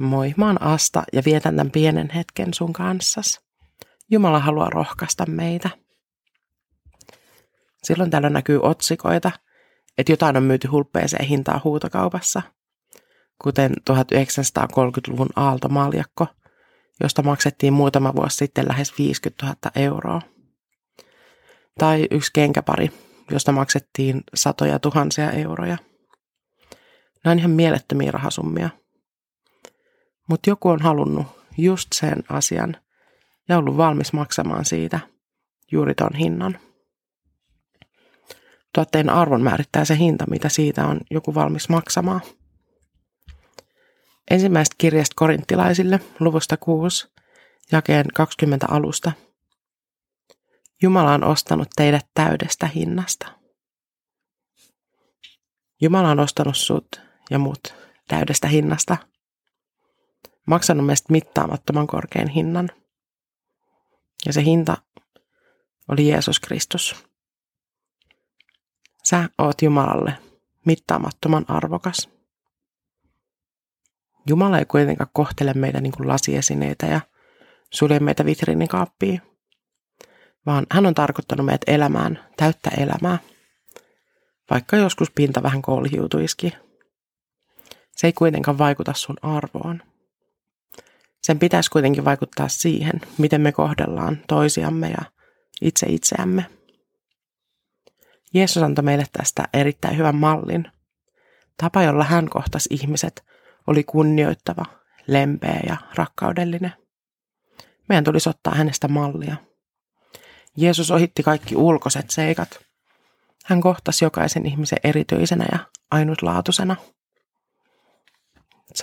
[0.00, 3.40] Moi, mä oon Asta ja vietän tämän pienen hetken sun kanssas.
[4.10, 5.70] Jumala haluaa rohkaista meitä.
[7.82, 9.30] Silloin täällä näkyy otsikoita,
[9.98, 12.42] että jotain on myyty hulppeeseen hintaa huutokaupassa,
[13.42, 16.26] kuten 1930-luvun aaltomaljakko,
[17.00, 20.22] josta maksettiin muutama vuosi sitten lähes 50 000 euroa.
[21.78, 22.90] Tai yksi kenkäpari,
[23.30, 25.78] josta maksettiin satoja tuhansia euroja.
[27.24, 28.70] Nämä on ihan mielettömiä rahasummia–
[30.30, 31.26] mutta joku on halunnut
[31.58, 32.76] just sen asian
[33.48, 35.00] ja ollut valmis maksamaan siitä
[35.72, 36.58] juuri ton hinnan.
[38.74, 42.20] Tuotteen arvon määrittää se hinta, mitä siitä on joku valmis maksamaan.
[44.30, 47.08] Ensimmäistä kirjasta korinttilaisille luvusta 6,
[47.72, 49.12] jakeen 20 alusta.
[50.82, 53.26] Jumala on ostanut teidät täydestä hinnasta.
[55.80, 57.74] Jumala on ostanut sut ja mut
[58.08, 58.96] täydestä hinnasta–
[60.50, 62.70] maksanut meistä mittaamattoman korkean hinnan.
[64.26, 64.76] Ja se hinta
[65.88, 67.04] oli Jeesus Kristus.
[69.04, 70.18] Sä oot Jumalalle
[70.66, 72.08] mittaamattoman arvokas.
[74.26, 77.00] Jumala ei kuitenkaan kohtele meitä niin kuin lasiesineitä ja
[77.70, 79.22] sulje meitä vitriinikaappiin,
[80.46, 83.18] vaan hän on tarkoittanut meidät elämään täyttä elämää,
[84.50, 86.52] vaikka joskus pinta vähän kolhiutuisikin.
[87.96, 89.82] Se ei kuitenkaan vaikuta sun arvoon.
[91.22, 95.02] Sen pitäisi kuitenkin vaikuttaa siihen, miten me kohdellaan toisiamme ja
[95.60, 96.46] itse itseämme.
[98.34, 100.66] Jeesus antoi meille tästä erittäin hyvän mallin.
[101.56, 103.24] Tapa, jolla hän kohtasi ihmiset,
[103.66, 104.64] oli kunnioittava,
[105.06, 106.72] lempeä ja rakkaudellinen.
[107.88, 109.36] Meidän tulisi ottaa hänestä mallia.
[110.56, 112.60] Jeesus ohitti kaikki ulkoiset seikat.
[113.44, 115.58] Hän kohtasi jokaisen ihmisen erityisenä ja
[115.90, 116.76] ainutlaatuisena.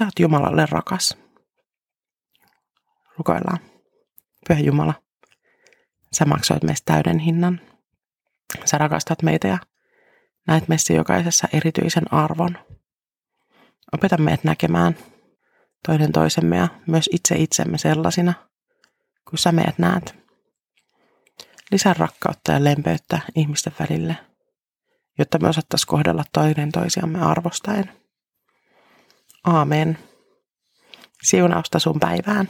[0.02, 1.18] Oot Jumalalle rakas.
[3.18, 3.60] Rukoillaan.
[4.48, 4.94] Pyhä Jumala,
[6.14, 7.62] sä maksoit meistä täyden hinnan.
[8.66, 9.58] Sä rakastat meitä ja
[10.48, 12.58] näet meissä jokaisessa erityisen arvon.
[13.94, 14.98] Opeta meidät näkemään
[15.88, 18.34] toinen toisemme ja myös itse itsemme sellaisina,
[19.30, 20.16] kun sä meidät näet.
[21.72, 24.18] Lisää rakkautta ja lempeyttä ihmisten välille,
[25.20, 27.92] jotta me osattaisiin kohdella toinen toisiamme arvostaen.
[29.44, 29.98] Aamen.
[31.24, 32.48] Siunausta sun päivään.